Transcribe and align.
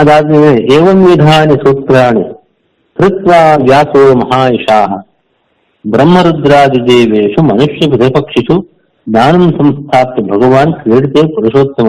ಅದಾದ್ಮೇಲೆ 0.00 0.52
ಏವಂ 0.76 0.98
ವಿಧಾನಿ 1.08 1.56
ಸೂತ್ರಾಣಿ, 1.64 2.24
ಕೃತ್ವಾ 2.96 3.40
ವ್ಯಾಸೋ 3.66 4.02
ಮಹಾಯಶಾಹ 4.22 4.90
ಬ್ರಹ್ಮರುದ್ರಾದಿದೇವೇಶು 5.84 7.40
ಮನುಷ್ಯ 7.50 7.88
ಗೃಹಪಕ್ಷಿಷು 7.92 8.56
ಜ್ಞಾನ 9.06 9.48
ಸಂಸ್ಥಾಪ್ಯ 9.58 10.22
ಭಗವಾನ್ 10.30 10.72
ಕ್ರೀಡಿತೆ 10.80 11.22
ಪುರುಷೋತ್ತಮ 11.34 11.88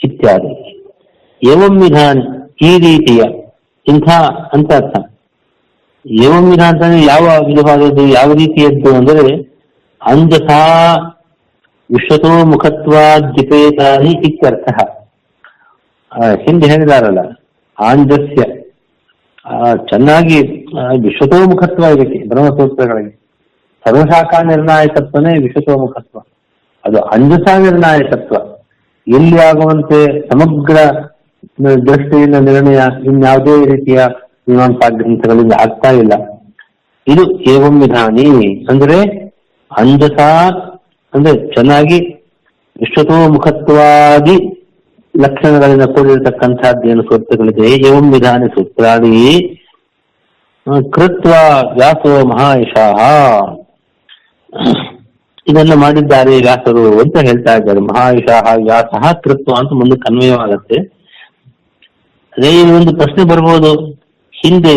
ಇತ್ಯಾದಿ. 0.00 0.52
ಏವಂ 1.42 1.74
ವಿಧಾನ 1.84 2.18
ಈ 2.68 2.72
ರೀತಿಯ 2.86 3.22
ಇಂಥ 3.86 4.08
ಅಂತ 4.56 4.70
ಅರ್ಥ. 4.80 4.96
ಏವಂ 6.24 6.44
ವಿಧಾನ 6.50 6.70
ಅಂತಂದ್ರೆ 6.74 7.00
ಯಾವ 7.12 7.24
ವಿಧವಾದದ್ದು, 7.48 8.04
ಯಾವ 8.18 8.28
ರೀತಿಯದ್ದು 8.42 8.90
ಅಂದರೆ, 9.00 9.26
ಅಂಜಸಾ 10.02 10.60
ವಿಶ್ವತೋ 11.90 12.32
ಮುಖತ್ವಾದ್ಯಪೇತಾನಿ 12.50 14.12
ಇತ್ಯರ್ಥ. 14.28 14.68
ಹಿಂದೆ 16.22 16.66
ಹೇಳಿದಾರಲ್ಲ 16.66 17.18
ಆಂಜಸ್ಯ. 17.84 18.60
ಆ, 19.46 19.74
ಚೆನ್ನಾಗಿ 19.74 20.42
ವಿಶ್ವತೋಮುಖತ್ವ 21.00 21.98
ಇದಕ್ಕೆ 21.98 22.28
ಬ್ರಹ್ಮಸೂತ್ರಗಳಿಗೆ. 22.28 23.24
ಸರ್ವಶಾಖಾ 23.86 24.42
ನಿರ್ಣಾಯಕತ್ವನೇ 24.42 25.42
ವಿಶ್ವತೋಮುಖತ್ವ. 25.42 26.18
ಅದು 26.84 26.98
ಅಂಜಸಾ 26.98 27.58
ನಿರ್ಣಾಯಕತ್ವ. 27.58 28.34
ಎಲ್ಲಿ 29.08 29.38
ಆಗುವಂತೆ 29.38 30.28
ಸಮಗ್ರ 30.28 30.74
ದೃಷ್ಟಿಯಿಂದ 31.68 32.34
ನಿರ್ಣಯ 32.34 32.78
ಇನ್ಯಾವುದೇ 33.04 33.64
ರೀತಿಯ 33.64 34.00
ಮೀಮಾಂಸಾ 34.48 34.88
ಗ್ರಂಥಗಳಿಂದ 34.88 35.52
ಆಗ್ತಾ 35.52 35.90
ಇಲ್ಲ. 35.90 36.12
ಇದು 37.08 37.40
ಏವಂ 37.40 37.80
ವಿಧಾನಿ 37.80 38.66
ಅಂದ್ರೆ 38.70 39.28
ಅಂಜಸಾ 39.78 40.48
ಅಂದ್ರೆ 41.14 41.54
ಚೆನ್ನಾಗಿ 41.54 42.12
ವಿಶ್ವತೋಮುಖತ್ವಾದಿ 42.80 44.53
ಲಕ್ಷಣಗಳಿಂದ 45.14 45.82
ಕೂಡಿರತಕ್ಕಂಥದ್ದೇನು 45.82 47.02
ಸೂತ್ರಗಳಿದೆ? 47.02 47.88
ಏವಂ 47.88 48.12
ವಿಧಾನ 48.12 48.46
ಸೂತ್ರಾದಿ 48.46 49.20
ಆ, 50.66 50.80
ಕೃತ್ವ 50.92 51.30
ವ್ಯಾಸೋ 51.74 52.26
ಮಹಾಯಶಾಹ 52.26 52.98
ಇದನ್ನು 55.46 55.76
ಮಾಡಿದ್ದಾರೆ 55.76 56.36
ವ್ಯಾಸರು 56.36 57.00
ಅಂತ 57.00 57.16
ಹೇಳ್ತಾ 57.18 57.56
ಇದ್ದಾರೆ. 57.56 57.80
ಮಹಾಯಶಾಹ 57.80 58.54
ವ್ಯಾಸಃ 58.64 59.12
ಕೃತ್ವ 59.12 59.54
ಅಂತ 59.58 59.72
ಮುಂದೆ 59.72 59.96
ಕನ್ವಯವಾಗತ್ತೆ 59.96 60.78
ಅದೇ 62.32 62.70
ಒಂದು 62.70 62.96
ಪ್ರಶ್ನೆ 62.96 63.24
ಬರ್ಬೋದು. 63.24 63.72
ಹಿಂದೆ 64.34 64.76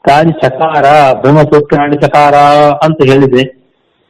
ಕಾಳಿ 0.00 0.32
ಚಕಾರ 0.32 0.86
ಬ್ರಹ್ಮಸೂತ್ರ 1.20 1.76
ಚಕಾರ 2.00 2.34
ಅಂತ 2.84 3.00
ಹೇಳಿದೆ. 3.06 3.42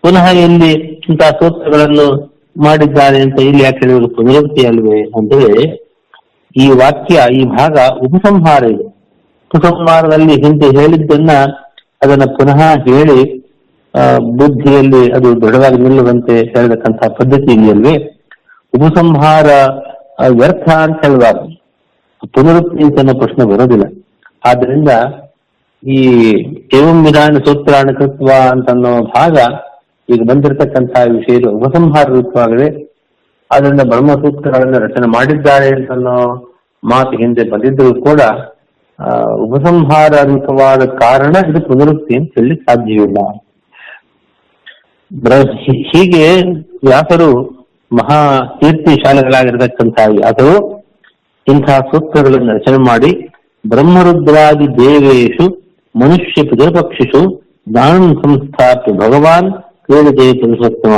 ಪುನಃ 0.04 0.26
ಇಲ್ಲಿ 0.30 0.72
ಇಂತಹ 1.08 1.30
ಸೂತ್ರಗಳನ್ನು 1.30 2.29
ಮಾಡಿದ್ದಾರೆ 2.60 3.18
ಅಂತ 3.22 3.38
ಇಲ್ಲಿ 3.40 3.62
ಯಾಕೆ 3.62 3.80
ಹೇಳುವುದು 3.82 4.08
ಪುನರುಕ್ತಿ 4.16 4.62
ಅಲ್ವೇ 4.66 4.98
ಅಂದ್ರೆ 5.18 5.48
ಈ 6.56 6.66
ವಾಕ್ಯ 6.80 7.16
ಈ 7.32 7.42
ಭಾಗ 7.50 7.74
ಉಪಸಂಹಾರ 8.04 8.62
ಇದೆ. 8.70 8.86
ಉಪಸಂಹಾರದಲ್ಲಿ 9.50 10.34
ಹಿಂದೆ 10.44 10.68
ಹೇಳಿದ್ದನ್ನ 10.78 11.32
ಅದನ್ನ 12.02 12.24
ಪುನಃ 12.38 12.58
ಹೇಳಿ 12.88 13.18
ಆ, 13.94 14.02
ಬುದ್ಧಿಯಲ್ಲಿ 14.38 15.02
ಅದು 15.12 15.28
ದೃಢವಾಗಿ 15.40 15.76
ನಿಲ್ಲುವಂತೆ 15.76 16.34
ಹೇಳತಕ್ಕಂತಹ 16.52 17.08
ಪದ್ಧತಿ 17.16 17.50
ಇದೆಯಲ್ವೇ 17.54 17.94
ಉಪಸಂಹಾರ 18.72 19.46
ವ್ಯರ್ಥ 20.32 20.68
ಅಂತ 20.80 21.00
ಹೇಳಬಾರ್ದು 21.04 21.46
ಪುನರುಕ್ತಿ 22.34 22.82
ಅಂತ 22.84 23.16
ಪ್ರಶ್ನೆ 23.18 23.44
ಬರೋದಿಲ್ಲ. 23.44 23.84
ಆದ್ರಿಂದ 24.44 24.90
ಈ 25.82 25.98
ಏವಂ 26.74 26.98
ವಿಧಾನ 27.04 27.42
ಸೂತ್ರಾಣಕತ್ವ 27.46 28.28
ಅಂತ 28.52 28.68
ಅನ್ನೋ 28.70 28.92
ಭಾಗ 29.12 29.36
ಈಗ 30.10 30.22
ಬಂದಿರತಕ್ಕಂತಹ 30.22 31.02
ವಿಷಯದ 31.08 31.48
ಉಪಸಂಹಾರ 31.50 32.06
ರೂಪವಾಗಿದೆ 32.08 32.68
ಅದರಿಂದ 33.50 33.82
ಬ್ರಹ್ಮಸೂತ್ರಗಳನ್ನು 33.82 34.78
ರಚನೆ 34.78 35.06
ಮಾಡಿದ್ದಾರೆ 35.06 35.68
ಅಂತ 35.68 35.92
ಮಾತು 36.82 37.14
ಹಿಂದೆ 37.16 37.44
ಬಂದಿದ್ದರೂ 37.50 37.92
ಕೂಡ 38.00 38.20
ಉಪಸಂಹಾರ 39.44 40.14
ರೂಪವಾದ 40.22 40.82
ಕಾರಣ 40.98 41.36
ಇದು 41.48 41.60
ಪುನರುಕ್ತಿ 41.60 42.12
ಅಂತ 42.16 42.32
ಹೇಳಿ 42.38 42.56
ಸಾಧ್ಯವಿಲ್ಲ 42.56 43.18
ಹೀಗೆ 45.90 46.26
ವ್ಯಾಸರು 46.84 47.30
ಮಹಾ 47.90 48.18
ಕೀರ್ತಿ 48.60 48.92
ಶಾಲೆಗಳಾಗಿರತಕ್ಕಂತಹ 49.02 50.06
ವ್ಯಾಸರು 50.08 50.54
ಇಂತಹ 51.46 51.78
ಸೂತ್ರಗಳನ್ನು 51.90 52.52
ರಚನೆ 52.54 52.78
ಮಾಡಿ 52.90 53.10
ಬ್ರಹ್ಮರುದ್ರಾದಿ 53.64 54.66
ದೇವೇಶು 54.76 55.46
ಮನುಷ್ಯ 55.94 56.42
ಪಿತೃಪಕ್ಷಿಷು 56.42 57.22
ಜ್ಞಾನ 57.68 58.12
ಸಂಸ್ಥಾಪ್ಯ 58.22 58.92
ಭಗವಾನ್ 58.92 59.48
ಕ್ರೀಡತೆ 59.90 60.26
ಪುರುಷೋತ್ತಮ 60.40 60.94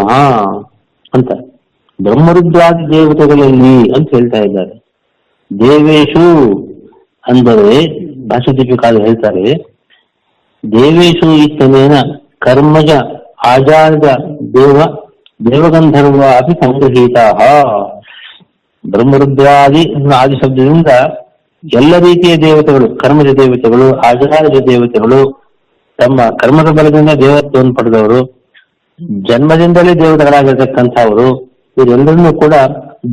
ಅಂತ 1.15 1.31
ಬ್ರಹ್ಮರುದ್ರಾದಿ 1.99 2.85
ದೇವತೆಗಳಲ್ಲಿ 2.93 3.77
ಅಂತ 3.97 4.09
ಹೇಳ್ತಾ 4.15 4.41
ಇದ್ದಾರೆ 4.47 4.75
ದೇವೇಶು 5.51 6.25
ಅಂದರೆ 7.25 7.77
ಭಾಷಾದೀಪಿಕಾರು 8.31 8.99
ಹೇಳ್ತಾರೆ. 9.05 9.45
ದೇವೇಶು 10.65 11.29
ಇತ್ತನೇನ 11.45 11.97
ಕರ್ಮಜ 12.47 12.91
ಆಜಾದ 13.47 14.05
ದೇವ 14.57 14.77
ದೇವಗಂಧರ್ವ 15.41 16.23
ಅಪಿ 16.41 16.55
ಸಂಗ್ರಹೀತಾ 16.63 17.25
ಬ್ರಹ್ಮರುದ್ರಾದಿ 18.85 19.83
ಅನ್ನೋ 19.97 20.15
ಆದಿ 20.17 20.37
ಶಬ್ದದಿಂದ 20.43 20.91
ಎಲ್ಲ 21.65 21.93
ರೀತಿಯ 22.07 22.35
ದೇವತೆಗಳು, 22.45 22.87
ಕರ್ಮಜ 22.97 23.29
ದೇವತೆಗಳು 23.41 23.89
ಆಜಾದ 24.09 24.55
ದೇವತೆಗಳು 24.71 25.21
ತಮ್ಮ 25.99 26.21
ಕರ್ಮದ 26.43 26.71
ಬಲದಿಂದ 26.79 27.11
ದೇವತ್ವವನ್ನು 27.25 27.75
ಪಡೆದವರು. 27.75 28.42
ಜನ್ಮದಿಂದಲೇ 29.01 29.95
ದೇವತೆಗಳಾಗಿರ್ತಕ್ಕಂಥವರು 29.95 31.41
ಇವರೆಲ್ಲರನ್ನೂ 31.79 32.33
ಕೂಡ 32.33 32.55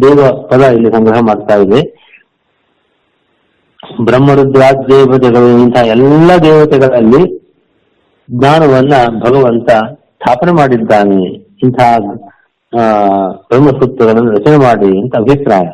ದೇವ 0.02 0.48
ಪದ 0.52 0.62
ಇಲ್ಲಿ 0.62 0.92
ಸಂಗ್ರಹ 0.92 1.20
ಮಾಡ್ತಾ 1.20 1.56
ಇದೆ. 1.56 2.00
ಬ್ರಹ್ಮರುದ್ರ 4.02 4.62
ದೇವತೆಗಳು 4.92 5.64
ಇಂತಹ 5.64 5.82
ಎಲ್ಲ 5.82 6.32
ದೇವತೆಗಳಲ್ಲಿ 6.44 7.50
ಜ್ಞಾನವನ್ನ 8.32 8.94
ಭಗವಂತ 9.20 9.70
ಸ್ಥಾಪನೆ 9.72 10.52
ಮಾಡಿದ್ದಾನೆ. 10.52 11.24
ಇಂತಹ 11.64 11.96
ಆ, 12.80 12.82
ಬ್ರಹ್ಮಸೂತ್ರಗಳನ್ನು 13.28 14.32
ರಚನೆ 14.32 14.58
ಮಾಡಿ 14.58 15.02
ಅಂತ 15.02 15.16
ಅಭಿಪ್ರಾಯ. 15.16 15.68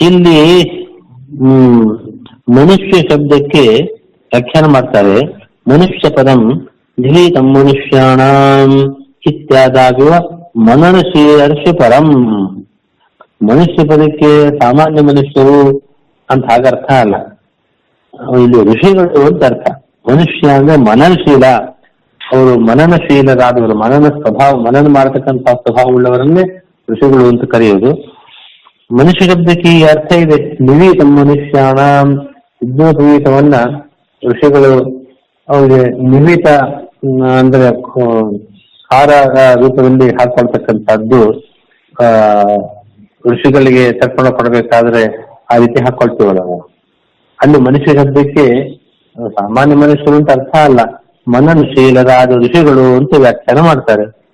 ಇಲ್ಲಿ 0.00 0.62
ಹ್ಮ್ 1.38 2.03
ಮನುಷ್ಯ 2.48 2.90
ಶಬ್ದಕ್ಕೆ 2.90 3.82
ವ್ಯಾಖ್ಯಾನ 4.32 4.72
ಮಾಡ್ತಾರೆ. 4.72 5.20
ಮನುಷ್ಯ 5.68 6.10
ಪದಂ 6.16 6.68
ನಿಹಿತಂ 6.98 7.46
ಮನುಷ್ಯಾಣ 7.46 8.20
ಇತ್ಯಾದಾಗುವ 9.26 10.38
ಮನನಶೀಲರ್ಷ 10.56 11.74
ಪರಂ. 11.74 12.12
ಮನುಷ್ಯ 13.42 13.88
ಪದಕ್ಕೆ 13.88 14.48
ಸಾಮಾನ್ಯ 14.60 15.02
ಮನುಷ್ಯರು 15.02 15.78
ಅಂತ 16.30 16.44
ಹಾಗರ್ಥ 16.44 16.92
ಅಲ್ಲ. 16.92 17.14
ಇಲ್ಲಿ 18.42 18.64
ಋಷಿಗಳು 18.64 19.26
ಅಂತ 19.26 19.44
ಅರ್ಥ. 19.44 19.70
ಮನುಷ್ಯ 20.10 20.50
ಅಂದ್ರೆ 20.50 20.76
ಮನನಶೀಲ. 20.76 21.44
ಅವರು 22.32 22.60
ಮನನಶೀಲರಾದವರು, 22.60 23.74
ಮನನ 23.74 24.04
ಸ್ವಭಾವ, 24.04 24.56
ಮನನ 24.56 24.86
ಮಾಡತಕ್ಕಂತಹ 24.86 25.52
ಸ್ವಭಾವ 25.52 25.86
ಉಳ್ಳವರನ್ನೇ 25.94 26.42
ಋಷಿಗಳು 26.90 27.28
ಅಂತ 27.28 27.44
ಕರೆಯೋದು 27.52 28.14
ಮನುಷ್ಯ 28.92 29.30
ಶಬ್ದಕ್ಕೆ 29.30 29.68
ಈ 29.68 29.82
ಅರ್ಥ 29.82 30.12
ಇದೆ. 30.12 30.52
ನಿವೀತ 30.52 31.04
ಮನುಷ್ಯಾಣ 31.04 31.78
ವಿಜ್ಞೋಪವೀತವನ್ನ 32.64 33.54
ಋಷಿಗಳು 34.30 35.04
ಅವರಿಗೆ 35.48 36.10
ನಿಮಿತ 36.10 36.48
ಅಂದ್ರೆ 37.38 37.68
ಹಾರ 38.92 39.08
ರೂಪದಲ್ಲಿ 39.54 40.08
ಹಾಕೊಳ್ತಕ್ಕಂಥದ್ದು, 40.10 41.32
ಆ, 42.02 42.42
ಋಷಿಗಳಿಗೆ 43.30 43.92
ತರ್ಪಣ 43.92 44.28
ಕೊಡಬೇಕಾದ್ರೆ 44.28 45.26
ಆ 45.54 45.56
ರೀತಿ 45.56 45.84
ಹಾಕೊಳ್ತೀವಲ್ಲ 45.84 46.38
ನಾವು. 46.38 46.60
ಅಲ್ಲಿ 47.42 47.58
ಮನುಷ್ಯ 47.58 47.92
ಶಬ್ದಕ್ಕೆ, 47.92 48.74
ಸಾಮಾನ್ಯ 49.28 49.76
ಮನುಷ್ಯರು 49.76 50.14
ಅಂತ 50.14 50.30
ಅರ್ಥ 50.30 50.56
ಅಲ್ಲ. 50.56 50.80
ಮನನಶೀಲರಾದ 51.28 52.30
ಋಷಿಗಳು 52.30 52.96
ಅಂತ 52.96 53.18
ವ್ಯಾಖ್ಯಾನ 53.18 53.64
ಮಾಡ್ತಾರೆ. 53.64 54.24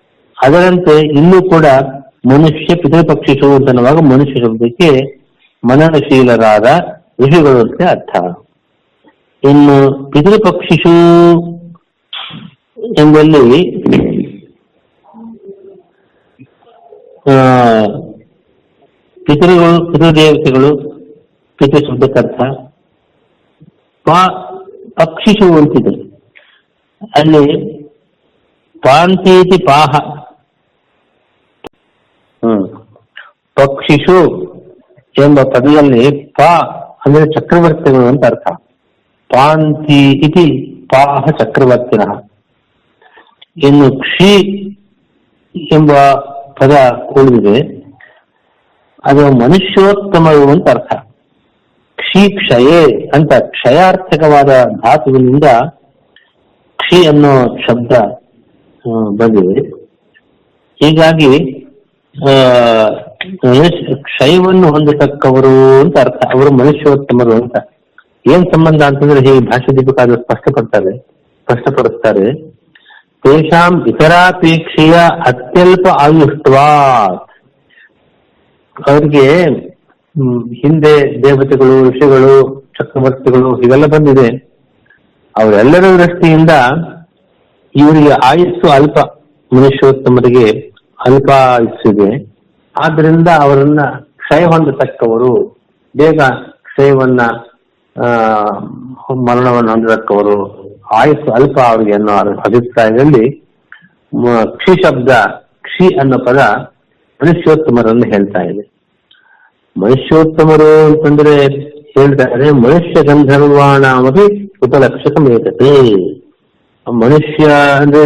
ಅದರಂತೆ 0.47 1.00
ಇನ್ನೂ 1.00 1.43
ಕೂಡ 1.43 1.67
ಮನುಷ್ಯ 2.26 2.75
ಪಿತೃಪಕ್ಷಿಸು 2.75 3.55
ಅನ್ನುವಾಗ 3.55 3.99
ಮನುಷ್ಯ 3.99 4.44
ಶಬ್ದಕ್ಕೆ 4.44 5.21
ಮನನಶೀಲರಾದ 5.65 6.67
ಋಷಿಗಳು 7.21 7.61
ಅಂತ 7.61 7.83
ಅರ್ಥ. 7.91 8.17
ಇನ್ನು 9.45 10.05
ಪಿತೃಪಕ್ಷಿಷು 10.11 10.91
ಎಂಬಲ್ಲಿ 12.99 13.83
ಪಿತೃಗಳು, 19.25 19.93
ಪಿತೃದೇವತೆಗಳು 19.93 20.91
ಪಿತೃ 21.57 21.97
ಪ, 24.05 24.11
ಪಕ್ಷಿಷು 24.95 25.55
ಅಂತಿದೆ. 25.55 26.11
ಅಲ್ಲಿ 27.17 27.73
ಪಾಂತೀತಿ 28.79 29.65
ಪಾಹ. 29.67 30.01
ಹ್ಮ್. 32.45 32.69
ಪಕ್ಷಿಷು 33.55 34.51
ಎಂಬ 35.19 35.41
ಪದದಲ್ಲಿ 35.43 36.27
ಪ 36.27 36.41
ಅಂದ್ರೆ 37.06 37.25
ಚಕ್ರವರ್ತಿಗಳು 37.32 38.06
ಅಂತ 38.06 38.25
ಅರ್ಥ. 38.25 38.47
ಪಾಂತಿ 39.32 40.00
ಇತಿ 40.12 40.44
ಪಾಹ 40.93 41.25
ಚಕ್ರವರ್ತಿನ. 41.38 42.02
ಇನ್ನು 43.67 43.88
ಕ್ಷಿ 43.99 44.32
ಎಂಬ 45.75 45.93
ಪದ 46.61 46.73
ಉಳಿದಿದೆ. 47.17 47.58
ಅದು 49.05 49.23
ಮನುಷ್ಯೋತ್ತಮರು 49.32 50.50
ಅಂತ 50.50 50.69
ಅರ್ಥ. 50.69 50.94
ಕ್ಷಿ 51.97 52.23
ಕ್ಷಯೇ 52.37 53.08
ಅಂತ 53.14 53.32
ಕ್ಷಯಾರ್ಥಕವಾದ 53.50 54.50
ಧಾತುವಿನಿಂದ 54.81 55.44
ಕ್ಷಿ 56.76 57.06
ಅನ್ನೋ 57.06 57.35
ಶಬ್ದ 57.67 57.93
ಬಂದಿದೆ. 59.19 59.61
ಹೀಗಾಗಿ 60.82 61.32
ಕ್ಷಯವನ್ನು 64.07 64.67
ಹೊಂದತಕ್ಕವರು 64.75 65.55
ಅಂತ 65.81 65.97
ಅರ್ಥ, 65.99 66.21
ಅವರು 66.35 66.51
ಮನುಷ್ಯೋತ್ತಮರು 66.59 67.33
ಅಂತ. 67.33 67.57
ಏನ್ 68.27 68.45
ಸಂಬಂಧ 68.55 68.81
ಅಂತಂದ್ರೆ 68.83 69.21
ಹೇಗೆ 69.27 69.43
ಭಾಷೆ 69.47 69.73
ದೀಪಕಾದ 69.77 70.17
ಸ್ಪಷ್ಟಪಡ್ತಾರೆ, 70.23 70.93
ಸ್ಪಷ್ಟಪಡಿಸ್ತಾರೆ. 71.43 72.27
ತೇಷಾಂ 73.25 73.75
ಇತರಾಪೇಕ್ಷೆಯ 73.89 74.95
ಅತ್ಯಲ್ಪ 75.31 75.87
ಆಯುಷ್ವಾ 76.03 76.67
ಅವರಿಗೆ 78.77 79.27
ಹಿಂದೆ 80.63 80.95
ದೇವತೆಗಳು, 81.25 81.77
ಋಷಿಗಳು, 81.89 82.35
ಚಕ್ರವರ್ತಿಗಳು 82.79 83.51
ಇವೆಲ್ಲ 83.61 83.87
ಬಂದಿದೆ. 83.97 84.29
ಅವರೆಲ್ಲರ 85.35 85.85
ದೃಷ್ಟಿಯಿಂದ 86.03 86.53
ಇವರಿಗೆ 87.75 88.13
ಆಯುಸ್ಸು 88.31 88.69
ಅಲ್ಪ, 88.79 88.99
ಮನುಷ್ಯೋತ್ತಮರಿಗೆ 89.53 90.47
ಅಲ್ಪ 91.07 91.31
ಆಯುಸ್ಸಿದೆ. 91.31 92.30
ಆದ್ರಿಂದ 92.81 93.29
ಅವರನ್ನ 93.44 93.82
ಕ್ಷಯ 94.23 94.43
ಹೊಂದತಕ್ಕವರು, 94.53 95.32
ಬೇಗ 95.94 96.21
ಕ್ಷಯವನ್ನ 96.69 97.21
ಮರಣವನ್ನು 99.29 99.71
ಹೊಂದತಕ್ಕವರು, 99.75 100.37
ಆಯಸ್ಸು 100.99 101.31
ಅಲ್ಪ 101.38 101.56
ಅವರಿಗೆ 101.71 101.94
ಅನ್ನೋ 101.99 102.12
ಅಭಿಪ್ರಾಯದಲ್ಲಿ 102.49 103.25
ಕ್ಷಿ 104.61 104.75
ಶಬ್ದ, 104.85 105.11
ಕ್ಷಿ 105.67 105.87
ಅನ್ನೋ 106.03 106.19
ಪದ 106.27 106.41
ಮನುಷ್ಯೋತ್ತಮರನ್ನು 107.21 108.06
ಹೇಳ್ತಾ 108.12 108.41
ಇದೆ. 108.50 108.65
ಮನುಷ್ಯೋತ್ತಮರು 109.76 110.71
ಅಂತಂದ್ರೆ 110.87 111.35
ಹೇಳ್ತಾರೆ 111.97 112.47
ಮನುಷ್ಯ 112.65 112.97
ಗಂಧರ್ವಾಣಾಮಿ 113.09 114.25
ಉಪಲಕ್ಷಕಮೇತತೆ 114.67 115.75
ಮನುಷ್ಯ 116.87 117.44
ಅಂದ್ರೆ 117.83 118.05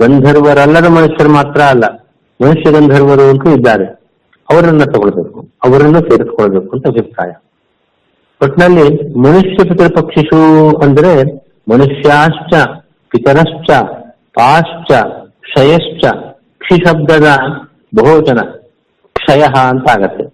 ಗಂಧರ್ವರಲ್ಲದ 0.00 0.88
ಮನುಷ್ಯರು 0.96 1.30
ಮಾತ್ರ 1.38 1.60
ಅಲ್ಲ, 1.72 1.84
ಮನುಷ್ಯ 2.40 2.72
ಗಂಧರ್ವರು 2.76 3.24
ಅಂತೂ 3.32 3.48
ಇದ್ದಾರೆ. 3.56 3.86
ಅವರನ್ನ 4.48 4.84
ತಗೊಳ್ಬೇಕು, 4.84 5.38
ಅವರನ್ನು 5.64 6.00
ಸೇರಿಸ್ಕೊಳ್ಬೇಕು 6.00 6.70
ಅಂತ 6.76 6.86
ಅಭಿಪ್ರಾಯ. 6.86 7.32
ಒಟ್ನಲ್ಲಿ 8.40 8.86
ಮನುಷ್ಯ 9.18 9.68
ಪಿತೃಪಕ್ಷಿಷು 9.68 10.40
ಅಂದ್ರೆ 10.78 11.12
ಮನುಷ್ಯಾಶ್ಚ, 11.70 12.54
ಪಿತರಶ್ಚ, 13.08 13.70
ಪಾಶ್ಚ, 14.34 14.92
ಕ್ಷಯಶ್ಚ 15.40 16.04
ಕ್ಷಿಶಬ್ದದ 16.58 17.28
ಬಹುವಚನ 17.96 18.40
ಕ್ಷಯ 19.16 19.42
ಅಂತ 19.62 19.86
ಆಗತ್ತೆ. 19.90 20.24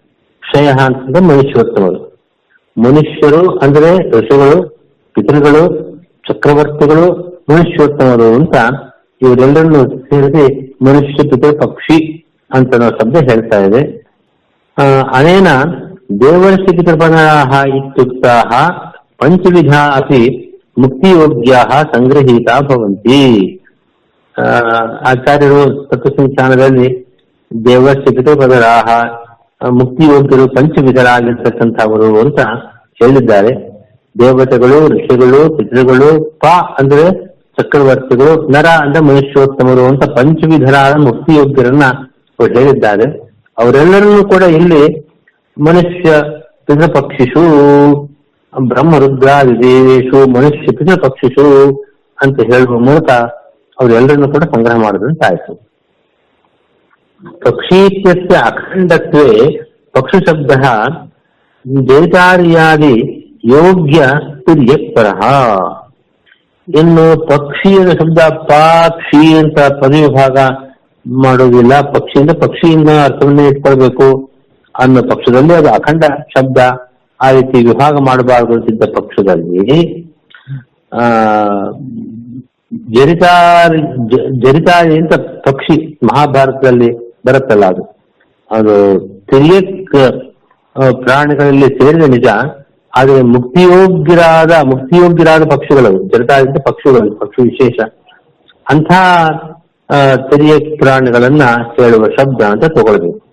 ಕ್ಷಯ 0.43 0.67
ಅಂತಂದ್ರೆ 0.67 1.25
ಮನುಷ್ಯೋತ್ತಮರು. 1.25 2.01
ಮನುಷ್ಯರು 2.77 3.43
ಅಂದ್ರೆ 3.59 3.91
ಋಷಿಗಳು, 4.11 4.59
ಪಿತೃಗಳು, 5.15 5.63
ಚಕ್ರವರ್ತಿಗಳು, 6.25 7.07
ಮನುಷ್ಯೋತ್ತಮರು 7.51 8.29
ಅಂತ 8.35 8.57
ಇವರೆಲ್ಲರನ್ನು 9.23 9.83
ಸೇರಿಸಿ 10.05 10.45
ಮನುಷ್ಯ 10.85 11.29
ಪಿತೃ 11.31 11.51
ಪಕ್ಷಿ 11.59 11.99
ಅಂತ 12.51 12.75
ಶಬ್ದ 13.01 13.17
ಹೇಳ್ತಾ 13.31 13.59
ಇದೆ. 13.61 14.00
ಅನೇನ 14.77 15.49
ದೇವರ್ಷಿ 16.23 16.71
ಪಿತೃಪದಾಹ 16.77 17.51
ಇತ್ಯುಕ್ತ 17.79 18.27
ಪಂಚವಿಧ 19.21 19.73
ಅಪಿ 19.99 20.21
ಮುಕ್ತಿಯೋಗ್ಯಾ 20.79 21.61
ಸಂಗ್ರಹೀತ 21.95 22.49
ಭವಂತಿ. 22.69 23.21
ಆಚಾರ್ಯರು 25.11 25.63
ತತ್ವಸಂಖ್ಯಾನದಲ್ಲಿ 25.91 26.89
ದೇವರ್ಷಿ 27.51 28.11
ಪಿತೃಪದರಾಹ 28.17 28.89
ಮುಕ್ತಿಯೋಗ್ಯರು 29.81 30.47
ಪಂಚವಿಧರಾಗಿರ್ತಕ್ಕಂಥವರು 30.57 32.21
ಅಂತ 32.21 32.41
ಹೇಳಿದ್ದಾರೆ. 33.01 33.53
ದೇವತೆಗಳು, 34.17 34.79
ಋಷಿಗಳು, 34.93 35.41
ಪಿತೃಗಳು, 35.57 36.11
ಪ 36.43 36.47
ಅಂದ್ರೆ 36.81 37.05
ಚಕ್ರವರ್ತಿಗಳು, 37.59 38.33
ನರ 38.55 38.69
ಅಂದ್ರೆ 38.85 39.03
ಮನುಷ್ಯೋತ್ತಮರು 39.05 39.85
ಅಂತ 39.87 40.05
ಪಂಚವಿಧರಾದ 40.19 40.95
ಮುಕ್ತಿಯೋಗ್ಯರನ್ನ 41.09 41.87
ಹೇಳಿದ್ದಾರೆ. 42.57 43.07
ಅವರೆಲ್ಲರನ್ನೂ 43.59 44.25
ಕೂಡ 44.29 44.43
ಇಲ್ಲಿ 44.43 45.01
ಮನುಷ್ಯ 45.61 46.11
ಪಿತೃಪಕ್ಷಿಷು 46.67 47.43
ಬ್ರಹ್ಮರುದ್ರಾದಿ 48.59 49.63
ದೇವೇಶು 49.63 50.31
ಮನುಷ್ಯ 50.31 50.77
ಪಿತೃಪಕ್ಷಿಷು 50.77 51.47
ಅಂತ 52.23 52.41
ಹೇಳುವ 52.41 52.79
ಮೂಲಕ 52.79 53.11
ಅವರೆಲ್ಲರನ್ನೂ 53.81 54.29
ಕೂಡ 54.29 54.43
ಸಂಗ್ರಹ 54.43 54.77
ಮಾಡಿದಂತಾಯ್ತು. 54.77 55.55
ಪಕ್ಷೀತ್ಯಸ್ಯ 57.41 58.37
ಅಖಂಡತ್ವೇ 58.37 59.61
ಶಬ್ದ 60.29 60.51
ಜೈತಾರ್ಯಾದಿ 61.89 62.97
ಯೋಗ್ಯ 63.45 64.01
ತುರ್ಯಪರಃ 64.41 65.21
ಇನ್ನು 66.69 67.27
ಪಕ್ಷಿಯ 67.27 67.77
ಶಬ್ದ 67.93 68.19
ಪಾಕ್ಷಿ 68.29 69.35
ಅಂತ 69.39 69.59
ಪದವಿಭಾಗ 69.61 70.39
ಮಾಡೋದಿಲ್ಲ. 71.25 71.75
ಪಕ್ಷಿಯಿಂದ 71.97 72.33
ಪಕ್ಷಿಯಿಂದ 72.45 72.91
ಅರ್ಥವನ್ನೇ 73.07 73.45
ಇಟ್ಕೊಳ್ಬೇಕು 73.53 74.09
ಅನ್ನೋ 74.75 75.01
ಪಕ್ಷದಲ್ಲಿ 75.13 75.55
ಅದು 75.61 75.69
ಅಖಂಡ 75.79 76.05
ಶಬ್ದ 76.35 76.59
ಆ 77.21 77.29
ರೀತಿ 77.37 77.57
ವಿಭಾಗ 77.69 77.95
ಮಾಡಬಾರದು 78.09 78.53
ಅಂತಿದ್ದ 78.57 78.85
ಪಕ್ಷದಲ್ಲಿ, 78.99 79.65
ಆ 80.93 81.03
ಜರಿತಾ 82.97 83.33
ಜರಿತಾರಿ 84.45 84.95
ಅಂತ 85.01 85.15
ಪಕ್ಷಿ 85.49 85.77
ಮಹಾಭಾರತದಲ್ಲಿ 86.11 86.91
ಬರುತ್ತಲ್ಲ 87.27 87.65
ಅದು. 87.75 87.83
ಅದು 88.51 88.75
ತಿರಿಯ 89.31 89.59
ಪ್ರಾಣಿಗಳಲ್ಲಿ 91.05 91.69
ಸೇರಿದ 91.79 92.07
ನಿಜ, 92.17 92.29
ಆದರೆ 92.93 93.21
ಮುಕ್ತಿಯೋಗ್ಯರಾದ 93.35 94.53
ಮುಕ್ತಿಯೋಗ್ಯರಾದ 94.73 95.45
ಪಕ್ಷಿಗಳು, 95.55 95.91
ಜರಿತಾರಿ 96.13 96.45
ಅಂತ 96.49 96.61
ಪಕ್ಷಿಗಳು, 96.69 97.11
ಪಕ್ಷಿ 97.23 97.41
ವಿಶೇಷ. 97.51 97.79
ಅಂಥ 98.67 98.91
ತಿರಿಯ 100.31 100.77
ಪ್ರಾಣಿಗಳನ್ನ 100.77 101.43
ಹೇಳುವ 101.81 102.05
ಶಬ್ದ 102.05 102.43
ಅಂತ 102.43 102.65
ತಗೊಳ್ಬೇಕು. 102.65 103.30